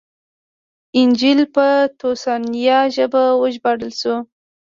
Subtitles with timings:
[0.99, 1.65] انجییل په
[1.99, 4.15] تسوانایي ژبه وژباړل شو.